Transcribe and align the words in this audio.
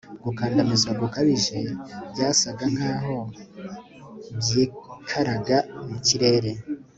Gukandamizwa 0.23 0.91
gukabije 1.01 1.57
byasaga 2.11 2.63
nkaho 2.75 3.17
byikaraga 4.39 5.57
mu 5.89 5.97
kirere 6.05 6.51